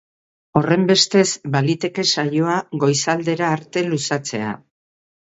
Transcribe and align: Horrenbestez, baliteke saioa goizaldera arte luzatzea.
Horrenbestez, 0.59 1.25
baliteke 1.55 2.05
saioa 2.19 2.55
goizaldera 2.85 3.51
arte 3.59 3.85
luzatzea. 3.91 4.55